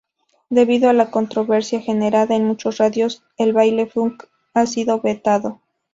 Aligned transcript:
Debido 0.49 0.89
a 0.89 0.93
la 0.93 1.11
controversia 1.11 1.79
generada, 1.79 2.33
en 2.35 2.45
muchas 2.45 2.79
radios 2.79 3.21
el 3.37 3.53
baile 3.53 3.85
funk 3.85 4.23
ha 4.55 4.65
sido 4.65 4.99
vetado. 4.99 5.61